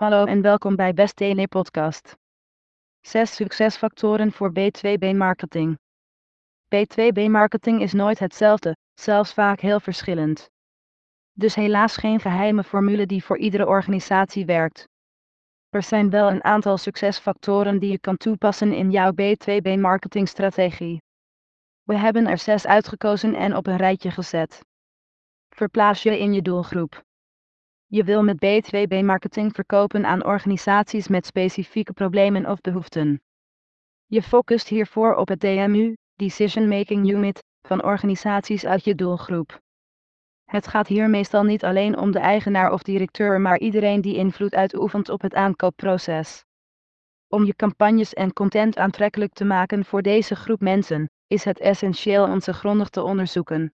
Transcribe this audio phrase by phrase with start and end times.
[0.00, 2.16] Hallo en welkom bij Best TNE Podcast.
[3.00, 5.78] 6 succesfactoren voor B2B marketing.
[6.74, 10.50] B2B marketing is nooit hetzelfde, zelfs vaak heel verschillend.
[11.32, 14.88] Dus helaas geen geheime formule die voor iedere organisatie werkt.
[15.68, 21.02] Er zijn wel een aantal succesfactoren die je kan toepassen in jouw B2B marketingstrategie.
[21.82, 24.60] We hebben er zes uitgekozen en op een rijtje gezet.
[25.48, 27.08] Verplaats je in je doelgroep.
[27.92, 33.22] Je wil met B2B marketing verkopen aan organisaties met specifieke problemen of behoeften.
[34.06, 39.60] Je focust hiervoor op het DMU, Decision Making Unit, van organisaties uit je doelgroep.
[40.44, 44.54] Het gaat hier meestal niet alleen om de eigenaar of directeur, maar iedereen die invloed
[44.54, 46.44] uitoefent op het aankoopproces.
[47.28, 52.24] Om je campagnes en content aantrekkelijk te maken voor deze groep mensen, is het essentieel
[52.24, 53.74] om ze grondig te onderzoeken.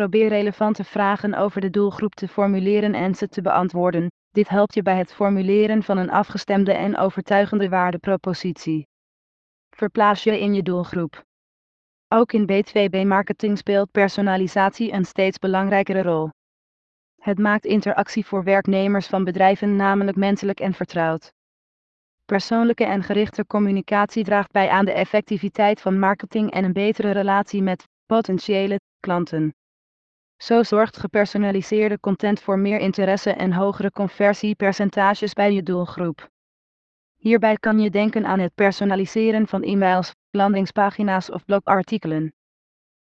[0.00, 4.10] Probeer relevante vragen over de doelgroep te formuleren en ze te beantwoorden.
[4.30, 8.86] Dit helpt je bij het formuleren van een afgestemde en overtuigende waardepropositie.
[9.70, 11.22] Verplaats je in je doelgroep.
[12.08, 16.30] Ook in B2B-marketing speelt personalisatie een steeds belangrijkere rol.
[17.20, 21.32] Het maakt interactie voor werknemers van bedrijven namelijk menselijk en vertrouwd.
[22.24, 27.62] Persoonlijke en gerichte communicatie draagt bij aan de effectiviteit van marketing en een betere relatie
[27.62, 29.54] met potentiële klanten.
[30.42, 36.28] Zo zorgt gepersonaliseerde content voor meer interesse en hogere conversiepercentages bij je doelgroep.
[37.16, 42.32] Hierbij kan je denken aan het personaliseren van e-mails, landingspagina's of blogartikelen.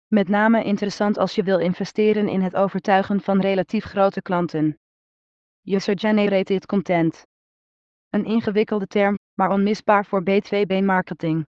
[0.06, 4.78] Met name interessant als je wil investeren in het overtuigen van relatief grote klanten.
[5.64, 7.26] User-generated content.
[8.10, 11.46] Een ingewikkelde term, maar onmisbaar voor B2B marketing.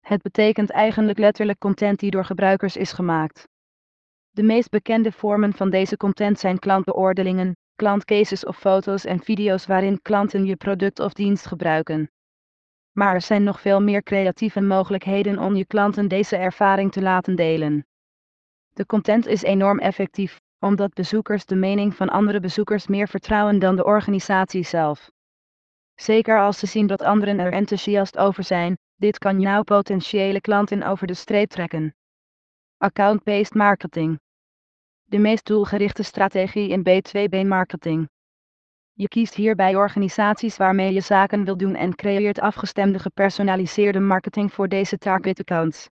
[0.00, 3.50] Het betekent eigenlijk letterlijk content die door gebruikers is gemaakt.
[4.34, 10.02] De meest bekende vormen van deze content zijn klantbeoordelingen, klantcases of foto's en video's waarin
[10.02, 12.10] klanten je product of dienst gebruiken.
[12.92, 17.36] Maar er zijn nog veel meer creatieve mogelijkheden om je klanten deze ervaring te laten
[17.36, 17.86] delen.
[18.72, 23.76] De content is enorm effectief, omdat bezoekers de mening van andere bezoekers meer vertrouwen dan
[23.76, 25.10] de organisatie zelf.
[25.94, 30.82] Zeker als ze zien dat anderen er enthousiast over zijn, dit kan jouw potentiële klanten
[30.82, 31.94] over de streep trekken.
[32.78, 34.20] Account-based marketing.
[35.12, 38.08] De meest doelgerichte strategie in B2B marketing.
[38.92, 44.68] Je kiest hierbij organisaties waarmee je zaken wil doen en creëert afgestemde gepersonaliseerde marketing voor
[44.68, 45.88] deze target accounts.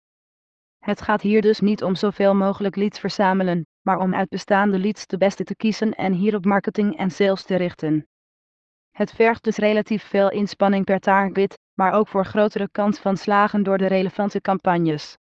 [0.80, 5.08] Het gaat hier dus niet om zoveel mogelijk leads verzamelen, maar om uit bestaande leads
[5.08, 8.08] de beste te kiezen en hierop marketing en sales te richten.
[8.92, 13.64] Het vergt dus relatief veel inspanning per target, maar ook voor grotere kans van slagen
[13.64, 15.18] door de relevante campagnes.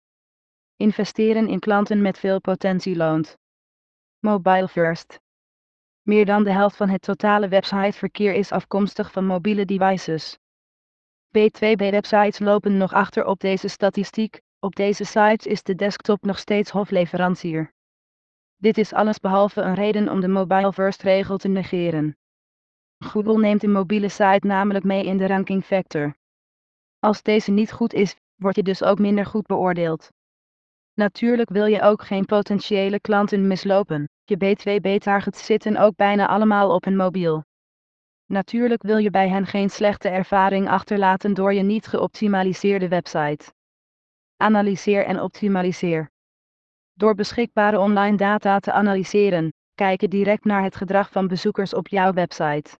[0.76, 3.40] Investeren in klanten met veel potentie loont.
[4.24, 5.20] Mobile First.
[6.02, 10.38] Meer dan de helft van het totale websiteverkeer is afkomstig van mobiele devices.
[11.28, 16.70] B2B-websites lopen nog achter op deze statistiek, op deze sites is de desktop nog steeds
[16.70, 17.72] hofleverancier.
[18.56, 22.16] Dit is alles behalve een reden om de mobile first regel te negeren.
[22.98, 26.14] Google neemt de mobiele site namelijk mee in de ranking factor.
[26.98, 30.10] Als deze niet goed is, word je dus ook minder goed beoordeeld.
[30.94, 34.08] Natuurlijk wil je ook geen potentiële klanten mislopen.
[34.24, 37.44] Je B2B-targets zitten ook bijna allemaal op een mobiel.
[38.26, 43.52] Natuurlijk wil je bij hen geen slechte ervaring achterlaten door je niet geoptimaliseerde website.
[44.36, 46.10] Analyseer en optimaliseer.
[46.92, 51.88] Door beschikbare online data te analyseren, kijk je direct naar het gedrag van bezoekers op
[51.88, 52.78] jouw website.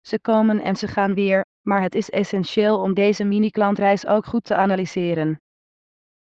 [0.00, 4.44] Ze komen en ze gaan weer, maar het is essentieel om deze mini-klantreis ook goed
[4.44, 5.40] te analyseren.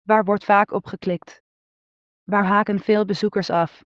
[0.01, 1.41] Waar wordt vaak op geklikt?
[2.23, 3.83] Waar haken veel bezoekers af?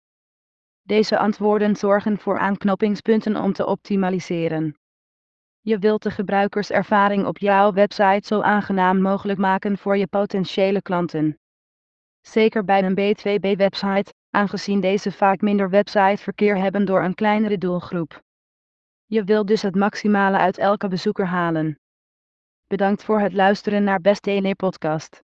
[0.81, 4.77] Deze antwoorden zorgen voor aanknopingspunten om te optimaliseren.
[5.61, 11.39] Je wilt de gebruikerservaring op jouw website zo aangenaam mogelijk maken voor je potentiële klanten.
[12.21, 18.23] Zeker bij een B2B-website, aangezien deze vaak minder websiteverkeer hebben door een kleinere doelgroep.
[19.05, 21.79] Je wilt dus het maximale uit elke bezoeker halen.
[22.67, 25.24] Bedankt voor het luisteren naar Best TNE Podcast.